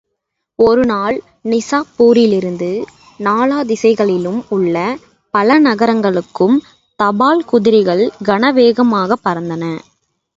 [0.59, 1.17] ஒருநாள்
[1.45, 2.69] நிசாப்பூரிலிருந்து
[3.19, 4.77] நாலாதிசைகளிலும் உள்ள
[5.33, 6.57] பல நகரங்களுக்கும்
[6.99, 9.63] தபால் குதிரைகள் கனவேகமாகப் பறந்தன.